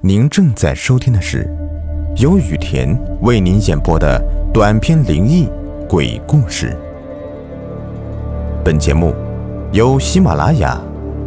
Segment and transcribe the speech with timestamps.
[0.00, 1.44] 您正在收听的是
[2.18, 4.22] 由雨田为您演播的
[4.54, 5.48] 短篇灵异
[5.88, 6.76] 鬼故事。
[8.64, 9.12] 本节目
[9.72, 10.80] 由喜马拉雅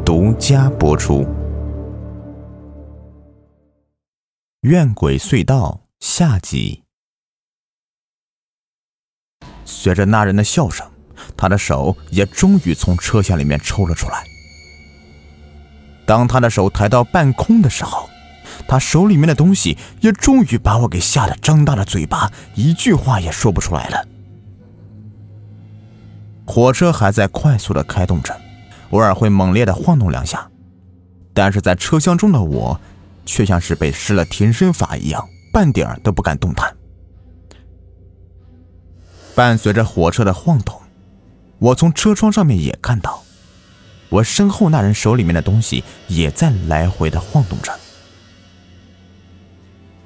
[0.05, 1.27] 独家播出。
[4.61, 6.83] 怨鬼隧道下集。
[9.65, 10.89] 随着那人的笑声，
[11.35, 14.23] 他的手也终于从车厢里面抽了出来。
[16.05, 18.09] 当他的手抬到半空的时候，
[18.67, 24.07] 他手里面的东西也终于把我给吓得张大了嘴巴，一句话也说不出来了。
[26.45, 28.35] 火车还在快速的开动着，
[28.89, 30.49] 偶尔会猛烈的晃动两下，
[31.33, 32.79] 但是在车厢中的我，
[33.25, 36.75] 却像是被施了停身法一样，半点都不敢动弹。
[39.33, 40.75] 伴随着火车的晃动，
[41.59, 43.23] 我从车窗上面也看到，
[44.09, 47.71] 我身后那人手里面的东西也在来回的晃动着。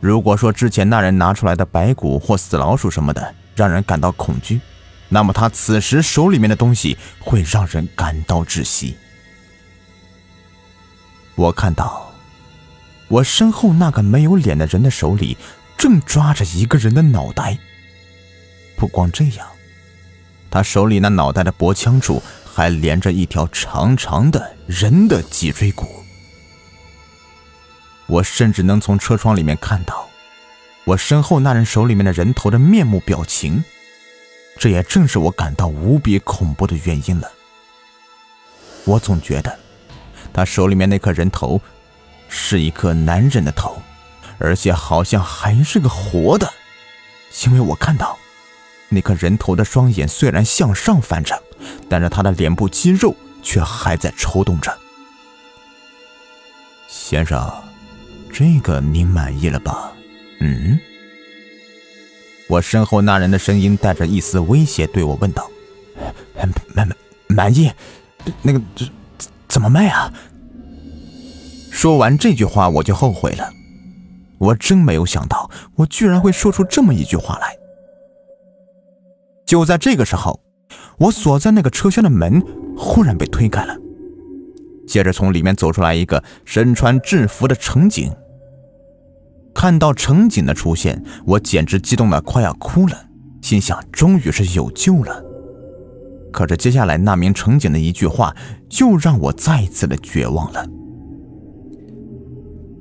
[0.06, 4.62] 如果说之前那人拿出来的白骨或死老鼠什么的让人感到恐惧，
[5.10, 8.96] 那么他此时手里面的东西会让人感到窒息。
[11.34, 12.14] 我看到，
[13.08, 15.36] 我身后那个没有脸的人的手里
[15.76, 17.58] 正抓着一个人的脑袋。
[18.78, 19.48] 不光这样，
[20.52, 22.22] 他手里那脑袋的脖腔处
[22.54, 26.05] 还连着一条长长的人的脊椎骨。
[28.08, 30.08] 我甚至能从车窗里面看到，
[30.84, 33.64] 我身后那人手里面的人头的面目表情，
[34.60, 37.32] 这也正是我感到无比恐怖的原因了。
[38.84, 39.58] 我总觉得，
[40.32, 41.60] 他手里面那颗人头，
[42.30, 43.82] 是一颗男人的头，
[44.38, 46.54] 而且好像还是个活的，
[47.46, 48.16] 因为我看到，
[48.90, 51.42] 那颗人头的双眼虽然向上翻着，
[51.90, 54.78] 但是他的脸部肌肉却还在抽动着。
[56.88, 57.65] 先生。
[58.38, 59.94] 这个你满意了吧？
[60.42, 60.78] 嗯。
[62.50, 65.50] 我身后那人的声音带着一丝威胁对我问道
[66.76, 67.72] ：“满满满意？
[68.42, 68.86] 那个这
[69.48, 70.12] 怎么卖啊？”
[71.72, 73.50] 说完这句话，我就后悔了。
[74.38, 77.58] 我真没有想到，我居然会说出这么一句话来。
[79.46, 80.42] 就在这个时候，
[80.98, 82.44] 我所在那个车厢的门
[82.76, 83.78] 忽然被推开了，
[84.86, 88.14] 接着从里面走出来一个身穿制服的乘警。
[89.56, 93.08] 看到程锦的出现，我简直激动的快要哭了，
[93.42, 95.24] 心想终于是有救了。
[96.32, 98.36] 可是接下来那名乘警的一句话，
[98.82, 100.68] 又让我再次的绝望了。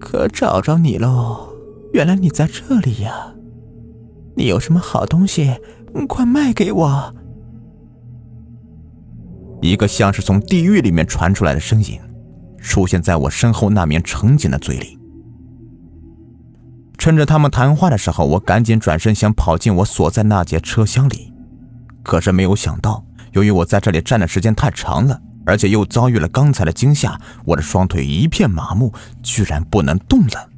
[0.01, 1.49] 可找着你喽！
[1.93, 3.35] 原来你在这里呀！
[4.37, 5.55] 你有什么好东西，
[6.09, 7.15] 快卖给我！
[9.63, 12.01] 一个像是从地狱里面传出来的声音，
[12.59, 14.99] 出现在我身后那名乘警的嘴里。
[17.05, 21.35] 趁着他们谈话的时候，我赶紧转身想跑进我所在那节车厢里，
[22.03, 28.91] 可是没有想到，由于我在这里站的时间太长了，而且又遭遇了刚才的惊吓，我的双腿一片麻木，
[29.23, 30.49] 居然不能动了。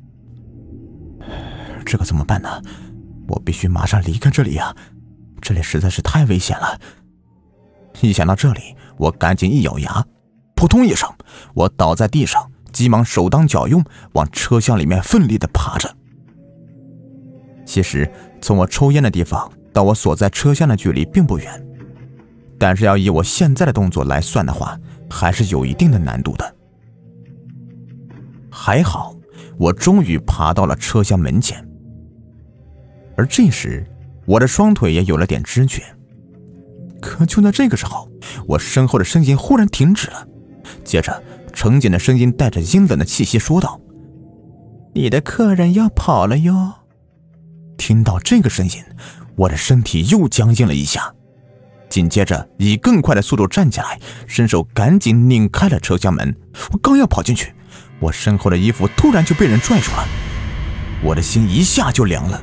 [1.85, 2.63] 这可怎么办呢？
[3.27, 4.73] 我必须马上离开这里呀！
[5.41, 6.79] 这里实在是太危险了。
[8.03, 10.07] 一想到这里，我赶紧一咬牙，
[10.55, 11.13] 扑通一声，
[11.55, 15.93] 我倒在地上，急忙手当脚用，往车厢里面奋力的爬着。
[17.67, 18.11] 其实，
[18.41, 21.67] 从我抽烟的地方到我所在车厢的距离并不远，
[22.59, 24.79] 但是要以我现在的动作来算的话，
[25.11, 26.55] 还是有一定的难度的。
[28.49, 29.15] 还好，
[29.59, 31.63] 我终于爬到了车厢门前。
[33.17, 33.85] 而这时，
[34.25, 35.83] 我的双腿也有了点知觉。
[37.03, 38.09] 可就在这个时候，
[38.47, 40.27] 我身后的声音忽然停止了，
[40.85, 41.23] 接着，
[41.53, 43.81] 程锦的声音带着阴冷的气息说道
[44.95, 46.73] ：“你的客人要跑了哟。”
[47.77, 48.85] 听到这个声音，
[49.37, 51.15] 我的身体又僵硬了一下，
[51.89, 56.35] 紧接着以更快的速度站起来，伸手赶紧拧开了车厢门。
[56.73, 57.55] 我刚要跑进去，
[58.01, 60.07] 我身后的衣服突然就被人拽住了，
[61.03, 62.43] 我的心一下就凉了。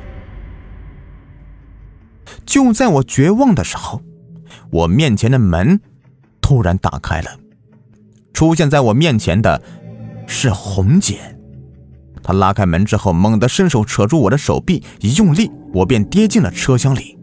[2.46, 4.02] 就在我绝望的时候，
[4.70, 5.80] 我面前的门
[6.40, 7.38] 突然打开了，
[8.32, 9.62] 出现在我面前的
[10.26, 11.33] 是红姐。
[12.24, 17.18] 他拉开门之后，猛地伸手扯住我的手臂，一用力，我便跌进了车厢里。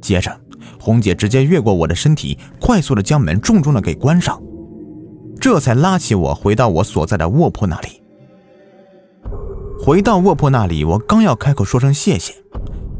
[0.00, 0.40] 接着，
[0.80, 4.42] 红姐直接越过我的身体，快速的将门重重的给关上，
[5.38, 8.02] 这才拉起我回到我所在的卧铺那里。
[9.78, 12.32] 回到卧铺那里，我刚要开口说声谢谢，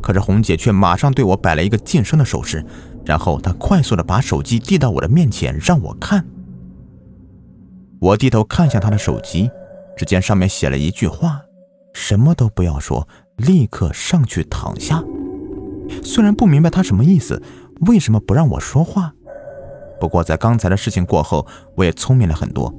[0.02, 2.62] 可是红姐却马上对我摆了一个噤声的手势，
[3.06, 6.26] 然后她快速的把手机递到我的面前，让我看。
[7.98, 9.50] 我低头看向她的手机。
[9.96, 11.42] 只见上面写了一句话
[11.94, 15.02] ：“什么都不要说，立刻上去躺下。
[16.02, 17.42] 虽然不明白他什么意思，
[17.86, 19.12] 为什么不让我说话？
[19.98, 22.72] 不过在刚才的事情过后，我也聪明了很多，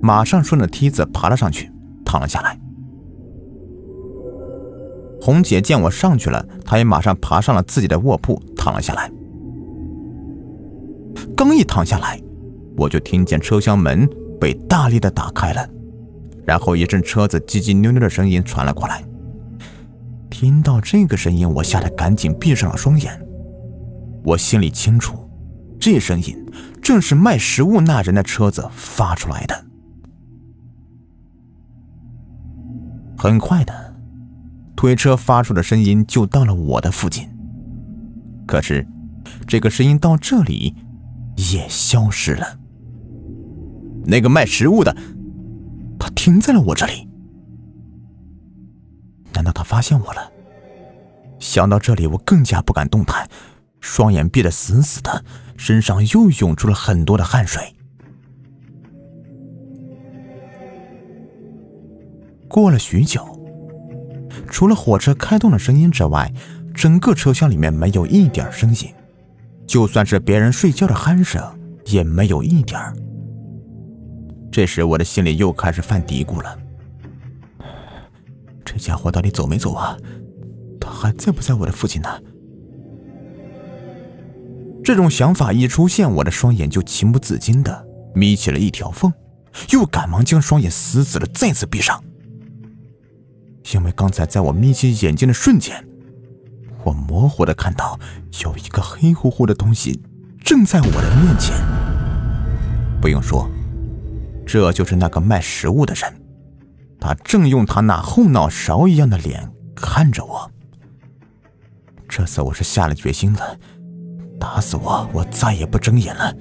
[0.00, 1.70] 马上顺着梯子爬了上去，
[2.04, 2.58] 躺了下来。
[5.20, 9.10] 红姐见我上去了，她也马上爬上了自己的卧铺，躺了下来。
[11.36, 12.20] 刚一躺下来，
[12.76, 14.08] 我就听见车厢门
[14.40, 15.68] 被大力的打开了，
[16.44, 19.02] 然后一阵车子叽叽扭扭的声音传了过来。
[20.30, 23.20] 听到这个声音，我吓得赶紧闭上了双眼。
[24.24, 25.28] 我心里清楚，
[25.78, 26.36] 这声音
[26.80, 29.64] 正是卖食物那人的车子发出来的。
[33.16, 33.94] 很快的，
[34.74, 37.28] 推车发出的声音就到了我的附近。
[38.46, 38.86] 可是，
[39.46, 40.74] 这个声音到这里
[41.36, 42.58] 也消失了。
[44.04, 44.96] 那个卖食物的，
[46.02, 47.08] 他停在了我这里。
[49.32, 50.32] 难道他发现我了？
[51.38, 53.28] 想到这里，我更加不敢动弹，
[53.80, 55.24] 双眼闭得死死的，
[55.56, 57.62] 身上又涌出了很多的汗水。
[62.48, 63.24] 过了许久，
[64.48, 66.32] 除了火车开动的声音之外，
[66.74, 68.92] 整个车厢里面没有一点声音，
[69.68, 71.40] 就算是别人睡觉的鼾声
[71.86, 72.80] 也没有一点
[74.52, 76.58] 这时，我的心里又开始犯嘀咕了。
[78.62, 79.96] 这家伙到底走没走啊？
[80.78, 82.08] 他还在不在我的附近呢？
[84.84, 89.10] 这种想法一出现，我的双眼就情不自禁的眯起了一条缝，
[89.70, 92.04] 又赶忙将双眼死死的再次闭上。
[93.72, 95.82] 因为刚才在我眯起眼睛的瞬间，
[96.84, 97.98] 我模糊的看到
[98.44, 100.02] 有一个黑乎乎的东西
[100.44, 101.56] 正在我的面前。
[103.00, 103.48] 不用说，
[104.46, 106.12] 这就是那个卖食物的人。
[107.00, 110.50] 他正用他那后脑勺一样的脸看着我。
[112.08, 113.58] 这次我是下了决心了，
[114.38, 116.34] 打死我，我再也不睁眼了。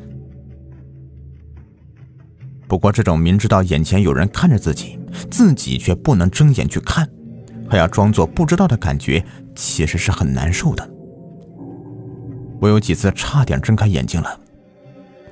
[2.68, 5.00] 不过，这种明知道眼前有人看着自己，
[5.30, 7.10] 自己却不能睁眼去看，
[7.70, 9.24] 还要装作不知道的感觉，
[9.56, 10.90] 其实是很难受的。
[12.60, 14.40] 我有几次差点睁开眼睛了，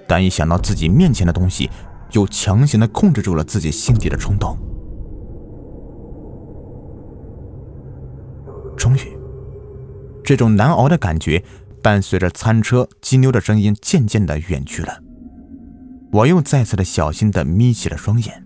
[0.07, 1.69] 但一想到自己面前的东西，
[2.11, 4.57] 又强行的控制住了自己心底的冲动。
[8.77, 9.17] 终于，
[10.23, 11.43] 这种难熬的感觉
[11.83, 15.01] 伴随着餐车机妞的声音渐渐的远去了。
[16.11, 18.45] 我又再次的小心的眯起了双眼。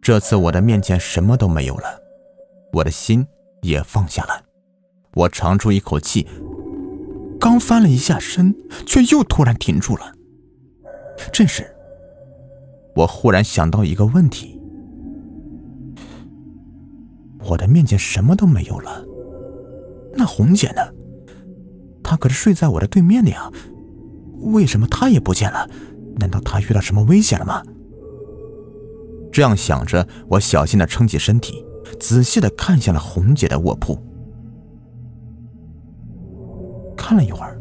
[0.00, 2.00] 这次我的面前什么都没有了，
[2.72, 3.26] 我的心
[3.60, 4.44] 也放下了。
[5.14, 6.26] 我长出一口气，
[7.38, 8.54] 刚翻了一下身，
[8.86, 10.14] 却又突然停住了。
[11.32, 11.64] 这时，
[12.94, 14.60] 我忽然想到一个问题。
[17.44, 19.04] 我的面前什么都没有了，
[20.14, 20.82] 那红姐呢？
[22.02, 23.50] 她可是睡在我的对面的呀，
[24.40, 25.68] 为什么她也不见了？
[26.16, 27.62] 难道她遇到什么危险了吗？
[29.32, 31.64] 这样想着，我小心的撑起身体，
[31.98, 33.98] 仔细的看向了红姐的卧铺。
[36.96, 37.60] 看了一会儿，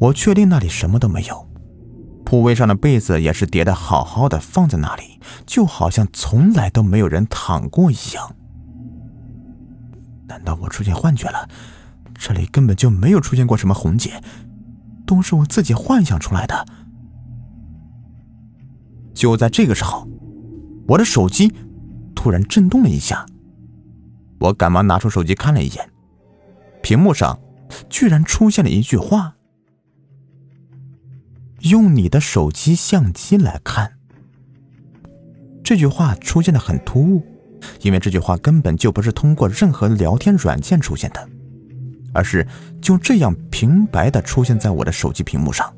[0.00, 1.46] 我确定那里什么都没有，
[2.30, 8.36] 铺位上的被子也是叠的好好的放在那里，就好像从来都没有人躺过一样。
[10.28, 11.48] 难道我出现幻觉了？
[12.14, 14.22] 这里根本就没有出现过什么红姐，
[15.04, 16.64] 都是我自己幻想出来的。
[19.12, 20.06] 就在这个时候，
[20.86, 21.52] 我的手机
[22.14, 23.26] 突然震动了一下，
[24.38, 25.90] 我赶忙拿出手机看了一眼，
[26.80, 27.40] 屏幕上
[27.88, 29.34] 居然出现了一句话
[31.60, 33.92] ：“用你的手机相机来看。”
[35.64, 37.24] 这句话出现的很突兀。
[37.82, 41.28] 因为这句话根本就不是通过任何聊天软件出现的，
[42.14, 42.46] 而是
[42.80, 45.70] 就这样平白的出现在我的手机屏幕上。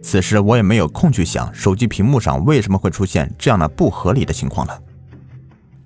[0.00, 4.80] 此时我也没有空去想手机屏幕上为什么会出现这样的不合理的情况了。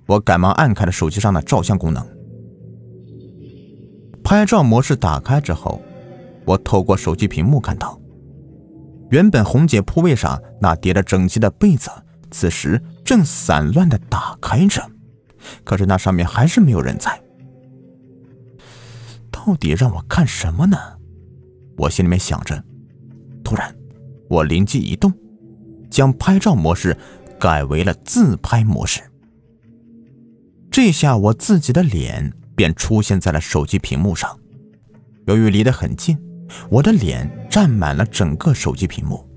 [0.05, 2.05] 我赶忙按开了手机上的照相功能，
[4.23, 5.81] 拍照模式打开之后，
[6.45, 7.99] 我透过手机屏幕看到，
[9.09, 11.89] 原本红姐铺位上那叠着整齐的被子。
[12.31, 14.81] 此时正散乱的打开着，
[15.63, 17.21] 可是那上面还是没有人在。
[19.29, 20.77] 到底让我看什么呢？
[21.77, 22.63] 我心里面想着。
[23.43, 23.75] 突然，
[24.29, 25.13] 我灵机一动，
[25.91, 26.97] 将拍照模式
[27.39, 29.01] 改为了自拍模式。
[30.71, 34.39] 这下我自己的脸便出现在了手机屏幕上。
[35.27, 36.17] 由于离得很近，
[36.69, 39.27] 我的脸占满了整个手机屏幕。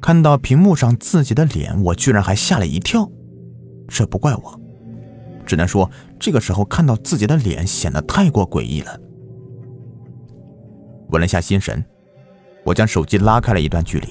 [0.00, 3.08] 看到屏幕上自己的脸，我居然还吓了一跳。
[3.86, 4.60] 这不怪我，
[5.44, 8.98] 只能说这个时候看到自己的脸显得太过诡异了。
[11.10, 11.84] 稳了下心神，
[12.64, 14.08] 我将手机拉开了一段距离，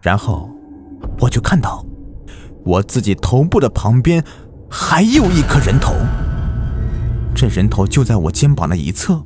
[0.00, 0.50] 然后
[1.20, 1.86] 我就看到
[2.64, 4.22] 我自己头部的旁边
[4.68, 5.94] 还有一颗人头。
[7.34, 9.24] 这人头就在我肩膀的一侧，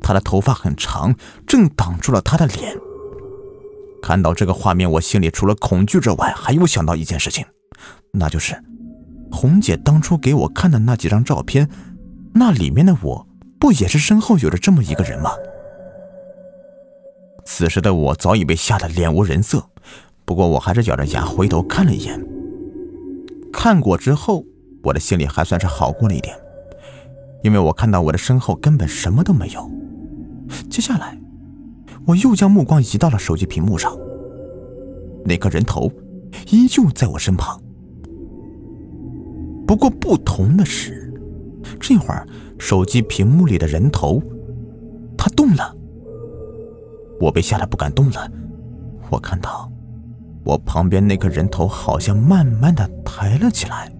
[0.00, 1.14] 他的头发很长，
[1.46, 2.76] 正挡住了他的脸。
[4.02, 7.44] 看到这个画面，我心里除了恐惧之外，还有想到一件事情，
[8.12, 8.56] 那就是
[9.32, 11.68] 红姐当初给我看的那几张照片，
[12.34, 13.26] 那里面的我
[13.58, 15.32] 不也是身后有着这么一个人吗？
[17.44, 19.64] 此时的我早已被吓得脸无人色，
[20.24, 22.24] 不过我还是咬着牙回头看了一眼。
[23.52, 24.44] 看过之后，
[24.84, 26.36] 我的心里还算是好过了一点，
[27.42, 29.68] 因为我看到我的身后根本什么都没有。
[30.70, 31.18] 接下来，
[32.06, 33.96] 我又将目光移到了手机屏幕上，
[35.24, 35.90] 那个人头
[36.50, 37.60] 依旧在我身旁。
[39.66, 41.12] 不过不同的是，
[41.80, 42.26] 这会儿
[42.58, 44.22] 手机屏幕里的人头，
[45.16, 45.74] 他动了。
[47.20, 48.30] 我被吓得不敢动了，
[49.10, 49.70] 我看到
[50.44, 53.92] 我旁边那个人头好像慢慢的抬了起来，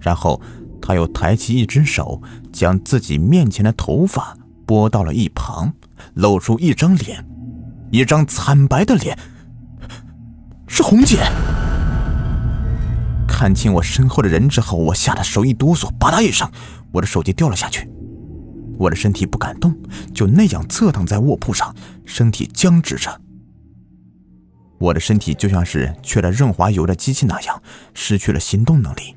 [0.00, 0.40] 然后
[0.80, 4.34] 他又抬起一只手，将自己面前的头发
[4.70, 5.74] 拨到了一旁，
[6.14, 7.26] 露出一张脸，
[7.90, 9.18] 一张惨白的脸，
[10.68, 11.18] 是红姐。
[13.26, 16.48] 看清我身后的人之后，我吓得手一哆嗦，吧嗒一声，
[16.92, 17.90] 我的手机掉了下去。
[18.78, 19.76] 我的身体不敢动，
[20.14, 21.74] 就那样侧躺在卧铺上，
[22.06, 23.20] 身体僵直着。
[24.78, 27.60] 我的身体就像是缺了润滑油的机器那样，
[27.92, 29.16] 失去了行动能力。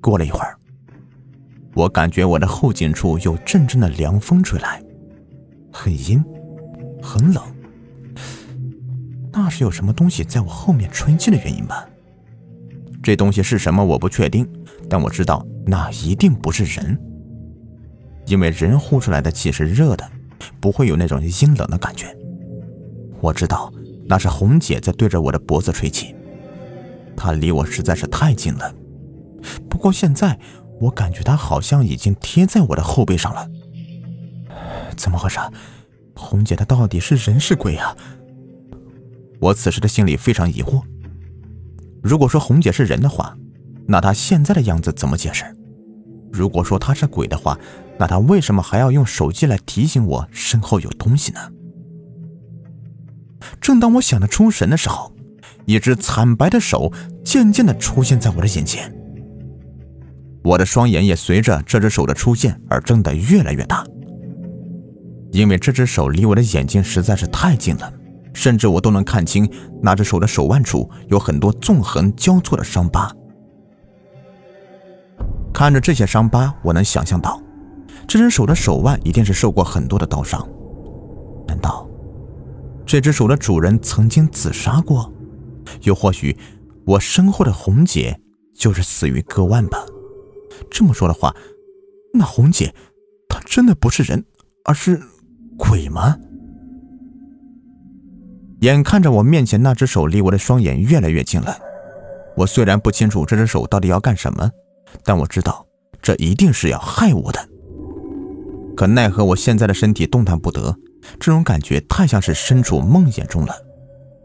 [0.00, 0.56] 过了一会儿，
[1.76, 4.82] 我感觉我的后颈处有阵阵的凉风吹来，
[5.70, 6.24] 很阴，
[7.02, 7.44] 很冷。
[9.30, 11.86] 那是有什么东西在我后面吹气的原因吧？
[13.02, 13.84] 这东西是什么？
[13.84, 14.48] 我不确定，
[14.88, 15.46] 但我知道。
[15.66, 16.98] 那一定不是人，
[18.24, 20.10] 因为人呼出来的气是热的，
[20.58, 22.06] 不会有那种阴冷的感觉。
[23.20, 23.70] 我知道
[24.06, 26.14] 那是红姐在对着我的脖子吹气，
[27.14, 28.74] 她离我实在是太近了。
[29.68, 30.38] 不过现在
[30.80, 33.48] 我感觉她好像已经贴在我的后背上了。
[34.96, 35.38] 怎么回事？
[36.14, 37.96] 红姐她到底是人是鬼啊？
[39.40, 40.82] 我此时的心里非常疑惑。
[42.02, 43.36] 如果说红姐是人的话，
[43.86, 45.44] 那她现在的样子怎么解释？
[46.32, 47.58] 如果说她是鬼的话，
[47.98, 51.40] 那她为什么还要用手机来提醒我身后有东西呢？
[53.60, 55.14] 正当我想得出神的时候，
[55.66, 56.92] 一只惨白的手
[57.24, 58.92] 渐渐地出现在我的眼前，
[60.46, 63.84] 我的双眼也随着这只手的出现而睁得越来越大，
[65.32, 67.92] 因为这只手离我的眼睛实在是太近了，
[68.32, 69.50] 甚至我都能看清
[69.82, 73.12] 那只手的手腕处有很多纵横交错的伤疤。
[75.52, 77.42] 看着这些伤疤，我能想象到，
[78.06, 80.48] 这只手的手腕一定是受过很多的刀伤。
[81.48, 81.90] 难道
[82.86, 85.12] 这只手的主人曾经自杀过？
[85.82, 86.38] 又或许
[86.84, 88.20] 我身后的红姐
[88.54, 89.84] 就是死于割腕吧？
[90.70, 91.34] 这么说的话，
[92.12, 92.74] 那红姐
[93.28, 94.24] 她真的不是人，
[94.64, 95.00] 而是
[95.56, 96.16] 鬼吗？
[98.60, 101.56] 眼看着我面前那只手离我的双眼越来越近了，
[102.36, 104.50] 我虽然不清楚这只手到底要干什么。
[105.04, 105.66] 但我知道，
[106.00, 107.48] 这一定是要害我的。
[108.76, 110.74] 可奈何我现在的身体动弹不得，
[111.20, 113.54] 这种感觉太像是身处梦魇中了。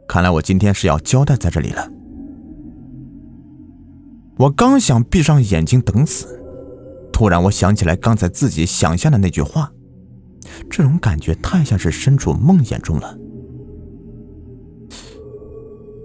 [0.07, 1.89] 看来我今天是要交代在这里了。
[4.37, 6.41] 我刚想闭上眼睛等死，
[7.11, 9.71] 突然我想起来刚才自己想象的那句话，
[10.69, 13.17] 这种感觉太像是身处梦魇中了。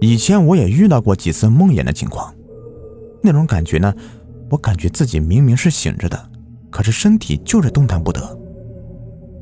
[0.01, 2.33] 以前我也遇到过几次梦魇的情况，
[3.23, 3.93] 那种感觉呢？
[4.49, 6.31] 我感觉自己明明是醒着的，
[6.69, 8.39] 可是身体就是动弹不得。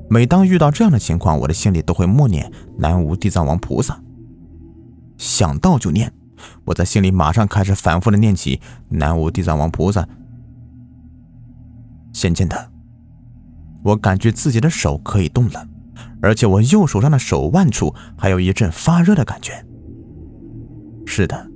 [0.09, 4.01] 每当遇到这样的情况，我的心里都会默念南无地藏王菩萨，
[5.17, 6.11] 想到就念。
[6.65, 10.07] 我在心里马上开始反复的念起南无地藏王菩萨。
[12.11, 12.71] 渐渐的，
[13.83, 15.67] 我感觉自己的手可以动了，
[16.21, 19.65] 而且我右手上的手腕处还有一阵发热的感觉。
[21.05, 21.49] 是的，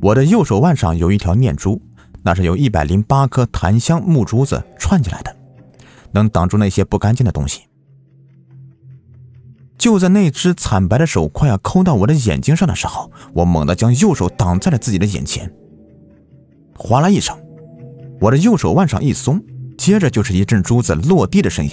[0.00, 1.80] 我的右手腕上有一条念珠。
[2.26, 5.36] 那是由一百零八颗檀香木珠子串起来的，
[6.12, 7.64] 能挡住那些不干净的东西。
[9.76, 15.52] 就在那只惨白的手快要抠到我的眼睛上的时候，我猛地将右手挡在了自己的眼前。
[16.76, 17.36] 哗啦一声，
[18.20, 19.42] 我的右手腕上一松，
[19.76, 21.72] 接着就是一阵珠子落地的声音。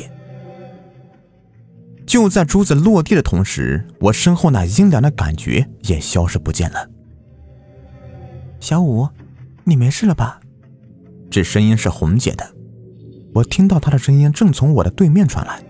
[2.06, 6.90] 就在珠子落地的同时，我身后那阴凉的感觉也消失不见了。
[8.60, 9.08] 小五，
[9.64, 10.42] 你没事了吧？
[11.30, 12.46] 这声音是红姐的，
[13.34, 15.64] 我听到她的声音正从我的对面传来，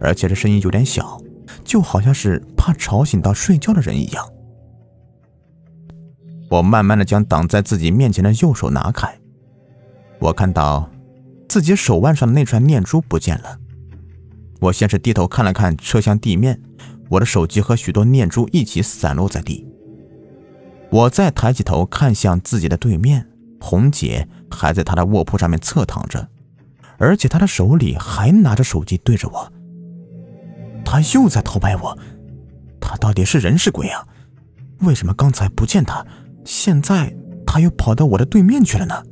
[0.00, 1.21] 而且这声音有点小，
[1.64, 4.28] 就好像是怕吵醒到睡觉的人一样。
[6.50, 9.18] 我慢慢的将挡在自己面前的右手拿开，
[10.18, 10.90] 我看到
[11.48, 13.58] 自己手腕上的那串念珠不见了。
[14.60, 16.60] 我先是低头看了看车厢地面，
[17.08, 19.66] 我的手机和许多念珠一起散落在地。
[20.90, 23.26] 我再抬起头看向自己的对面，
[23.58, 26.28] 红姐还在她的卧铺上面侧躺着，
[26.98, 29.52] 而且她的手里还拿着手机对着我。
[30.92, 31.98] 他又在偷拍我，
[32.78, 34.06] 他到底是人是鬼啊？
[34.80, 36.04] 为什么刚才不见他，
[36.44, 39.02] 现在他又跑到我的对面去了呢？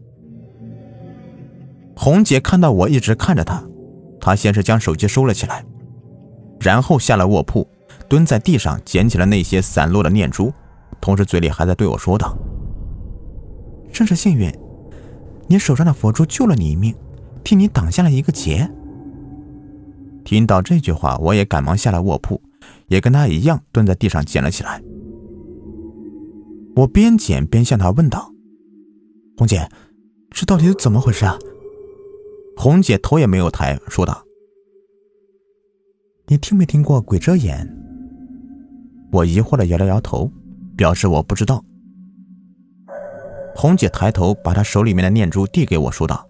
[1.96, 3.64] 红姐看到我一直看着她。
[4.20, 5.64] 他先是将手机收了起来，
[6.60, 7.66] 然后下了卧铺，
[8.10, 10.52] 蹲在地上捡起了那些散落的念珠，
[11.00, 12.36] 同时嘴里还在对我说道
[13.90, 14.54] ：“真是幸运，
[15.46, 16.94] 你手上的佛珠救了你一命，
[17.42, 18.70] 替你挡下了一个劫。”
[20.30, 22.40] 听到这句话，我也赶忙下了卧铺，
[22.86, 24.80] 也跟他一样蹲在地上捡了起来。
[26.76, 28.32] 我边捡边向他问道
[29.36, 29.68] ：“红姐，
[30.30, 31.36] 这到底是怎么回事啊？”
[32.56, 34.22] 红姐头也没有抬，说道
[36.30, 37.68] ：“你听没听过鬼遮眼？”
[39.10, 40.30] 我疑惑的摇了摇头，
[40.76, 41.60] 表示我不知道。
[43.56, 46.24] 红姐抬头，把她手里面的念珠递给我，说道：“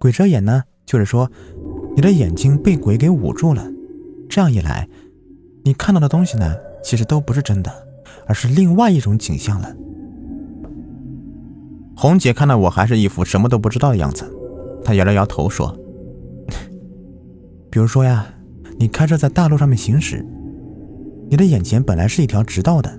[0.00, 1.30] 鬼遮眼呢，就是说
[1.98, 3.66] 你的眼睛被鬼给捂住了，
[4.28, 4.88] 这样一来，
[5.64, 7.72] 你看到的东西呢，其实都不是真的，
[8.24, 9.74] 而是另外一种景象了。”
[11.98, 14.24] 红姐看到我还是一副什么都不知道的样子。
[14.84, 15.76] 她摇了摇头说
[17.68, 18.32] ：“比如说呀，
[18.78, 20.24] 你开车在大路上面行驶，
[21.28, 22.96] 你的眼前本来是一条直道的，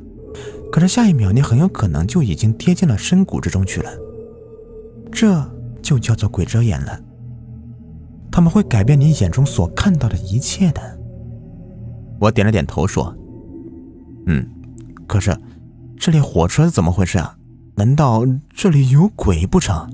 [0.74, 3.90] 可是下一秒你很有可能就已经跌进了深谷之中去了。
[5.10, 5.50] 这
[5.82, 7.00] 就叫做鬼遮眼了。
[8.40, 10.82] 他们会改变你眼中所看到的一切的。”
[12.22, 13.14] 我点了点头说
[14.28, 14.50] ：“嗯，
[15.06, 15.38] 可是
[15.98, 17.38] 这列火车怎么回事啊？
[17.76, 19.92] 难道这里有鬼不成？”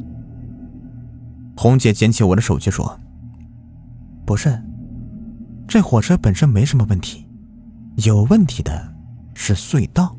[1.57, 2.99] 红姐捡起我的手机说
[4.27, 4.61] ：“不是，
[5.67, 7.25] 这火车本身没什么问题，
[8.05, 8.93] 有问题的
[9.33, 10.15] 是隧道。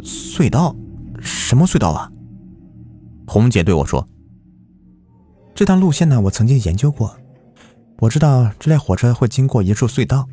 [0.00, 0.74] 隧道？
[1.20, 2.10] 什么隧道啊？”
[3.28, 4.08] 红姐对我说
[5.58, 7.16] ：“这段路线呢，我曾经研究过，
[7.98, 10.28] 我知道这列火车会经过一处隧道。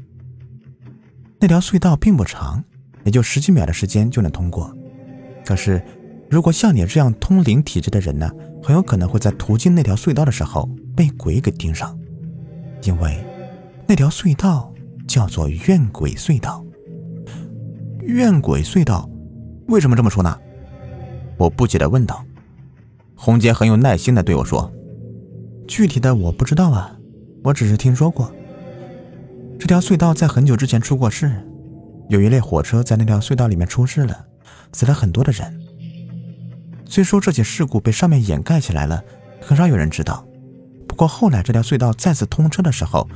[1.39, 2.63] 那条隧道并不长，
[3.03, 4.71] 也就十几秒的时间就能通过。
[5.43, 5.83] 可是，
[6.29, 11.97] 如果像你这样通灵体质的人呢？”很有可能会在途经那条隧道的时候被鬼给盯上，
[12.83, 13.17] 因为
[13.87, 14.71] 那条隧道
[15.07, 16.63] 叫做怨鬼隧道。
[18.01, 19.09] 怨鬼隧道，
[19.69, 20.39] 为什么这么说呢？
[21.37, 22.23] 我不解地问道。
[23.15, 24.71] 红姐很有耐心地对我说
[25.67, 26.95] ：“具体的我不知道啊，
[27.43, 28.31] 我只是听说过。
[29.59, 31.31] 这条隧道在很久之前出过事，
[32.09, 34.25] 有一列火车在那条隧道里面出事了，
[34.73, 35.61] 死了很多的人。”
[36.87, 39.03] 虽说这起事故被上面掩盖起来了，
[39.41, 40.25] 很少有人知道。
[40.87, 43.09] 不过后来这条隧道再次通车的时候，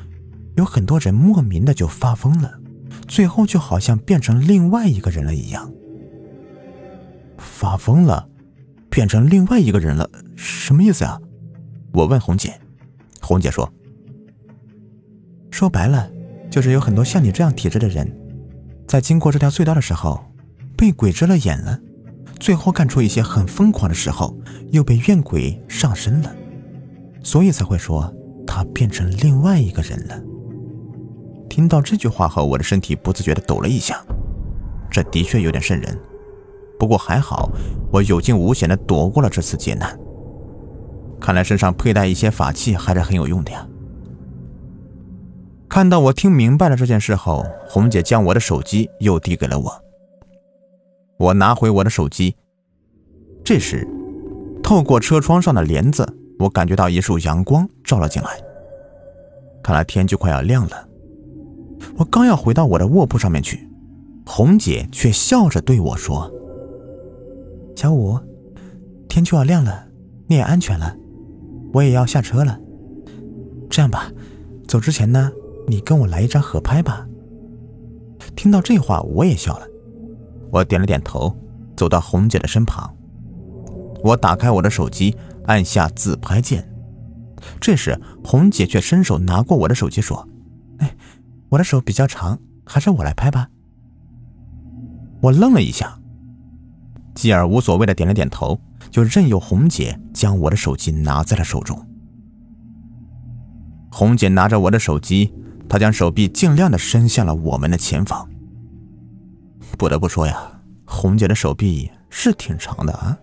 [0.55, 2.51] 有很多人莫名的就发疯了，
[3.07, 5.71] 最后就好像变成另外一个人了一样。
[7.38, 8.27] 发疯了，
[8.89, 11.21] 变成另外一个人了，什么意思啊？
[11.93, 12.54] 我问红姐。
[13.21, 13.71] 红姐说
[15.52, 16.10] ：“说白了，
[16.49, 18.12] 就是有很多像你这样体质的人，
[18.88, 20.19] 在经过这条隧道的时候，
[20.78, 21.80] 被鬼遮了眼了。”
[22.39, 24.34] 最后干出一些很疯狂的时候，
[24.71, 26.34] 又被怨鬼上身了，
[27.21, 28.13] 所以才会说
[28.47, 30.17] 他变成另外一个人了。
[31.49, 34.02] 听到这句话后，我的身体不自觉地抖了一下，
[34.89, 35.99] 这的确有点瘆人。
[36.80, 37.52] 不过还好，
[37.91, 39.99] 我有惊无险地躲过了这次劫难。
[41.19, 43.67] 看来身上佩戴一些法器还是很有用的呀。
[45.67, 49.84] 看到我听明白了这件事后，红姐将我的手机又递给了我。
[51.17, 52.36] 我拿回我的手机，
[53.43, 53.88] 这时，
[54.63, 56.08] 透过车窗上的帘子，
[56.39, 58.29] 我感觉到一束阳光照了进来。
[59.62, 60.88] 看来天就快要亮了。
[61.97, 63.69] 我刚要回到我的卧铺上面去，
[64.25, 66.32] 红姐却笑着对我说
[67.75, 68.19] ：“小五，
[69.08, 69.88] 天就要亮了，
[70.27, 70.95] 你也安全了，
[71.73, 72.60] 我也要下车了。
[73.69, 74.12] 这样吧，
[74.67, 75.32] 走之前呢，
[75.67, 77.08] 你跟我来一张合拍吧。”
[78.36, 79.65] 听到这话，我也笑了。
[80.51, 81.36] 我点了点头，
[81.75, 82.93] 走到红姐的身旁。
[84.03, 86.67] 我打开我的手机，按下自拍键。
[87.60, 90.27] 这时，红姐却伸手拿过我的手机，说
[90.79, 90.95] ：“哎，
[91.49, 93.49] 我的手比较长，还是我来拍吧。
[95.21, 95.99] 我愣了一下，
[97.13, 101.86] 继而无所谓的点了点头，就任由红姐将我的手机拿在了手中。
[103.91, 105.34] 红姐拿着我的手机，
[105.67, 108.30] 她将手臂尽量的伸向了我们的前方。
[109.78, 113.17] 不得不说呀，红姐的手臂是挺长的啊。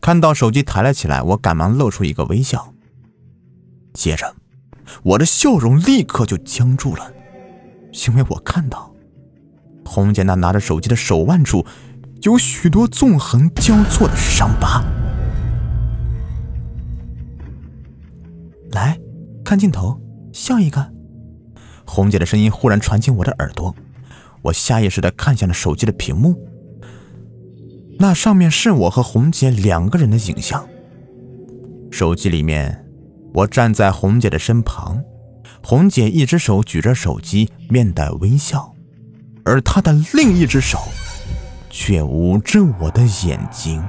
[0.00, 2.74] 看到手机抬了起来，我赶忙露出一个微笑，
[3.94, 4.34] 接着
[5.02, 7.10] 我的笑容立刻就僵住了，
[8.06, 8.92] 因为我看到。
[9.86, 11.64] 红姐那拿着手机的手腕处，
[12.24, 14.82] 有许多纵横交错的伤疤。
[18.70, 18.98] 来
[19.44, 20.00] 看镜头，
[20.32, 20.90] 笑一个。
[21.84, 23.74] 红姐的声音忽然传进我的耳朵，
[24.40, 26.34] 我下意识的看向了手机的屏幕。
[27.98, 30.66] 那上面是我和红姐两个人的影像。
[31.90, 32.86] 手机里面，
[33.34, 35.04] 我站在红姐的身旁，
[35.62, 38.74] 红姐一只手举着手机，面带微笑。
[39.44, 40.78] 而她的另一只手，
[41.76, 43.82] 却捂着我的眼睛。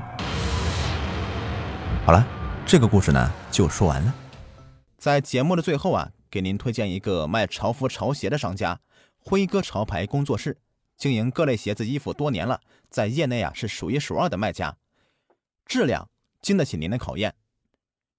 [2.04, 2.26] 好了，
[2.66, 4.12] 这个故事呢就说完了。
[4.98, 8.80] 在节目的最后啊，给您推荐一个卖潮服潮鞋的商家——
[9.22, 10.58] 辉哥潮牌工作室，
[10.98, 14.76] 经营各类鞋子衣服多年了，在业内啊是数一数二的卖家，
[15.68, 16.10] 质量
[16.42, 17.36] 经得起您的考验。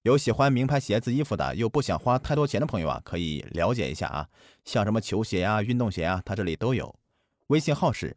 [0.03, 4.29] 有喜欢名牌鞋子衣服的，又不想花太多钱的朋友啊，可以了解一下啊，
[4.65, 6.95] 像什么球鞋啊、运动鞋啊，他这里都有。
[7.49, 8.17] 微信号是